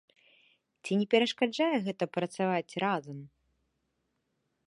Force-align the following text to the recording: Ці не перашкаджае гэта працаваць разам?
Ці 0.83 0.91
не 1.01 1.05
перашкаджае 1.15 1.75
гэта 1.87 2.03
працаваць 2.17 2.77
разам? 2.87 3.19